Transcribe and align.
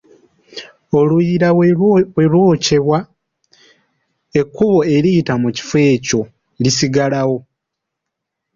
Oluyiira 0.99 1.49
bwe 2.17 2.25
lwokyebwa 2.33 2.99
ekkubo 4.41 4.79
eriyita 4.95 5.33
mu 5.41 5.49
kifo 5.55 5.77
ekyo 5.93 6.21
lisigalawo. 6.63 7.37